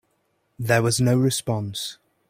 There 0.57 0.81
was 0.81 0.99
no 0.99 1.15
response. 1.15 1.99